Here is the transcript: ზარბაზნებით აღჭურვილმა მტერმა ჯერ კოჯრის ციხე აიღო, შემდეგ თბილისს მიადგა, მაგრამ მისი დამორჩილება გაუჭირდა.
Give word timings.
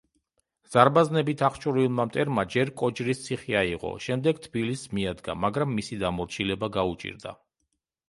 ზარბაზნებით 0.75 1.43
აღჭურვილმა 1.47 2.05
მტერმა 2.13 2.47
ჯერ 2.57 2.73
კოჯრის 2.83 3.23
ციხე 3.27 3.59
აიღო, 3.61 3.93
შემდეგ 4.09 4.43
თბილისს 4.49 4.93
მიადგა, 4.99 5.39
მაგრამ 5.47 5.81
მისი 5.81 6.03
დამორჩილება 6.07 6.75
გაუჭირდა. 6.81 7.41